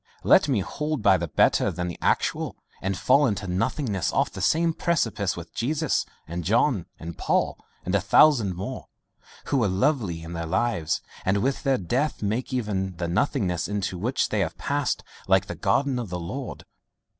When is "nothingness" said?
3.45-4.11, 13.07-13.67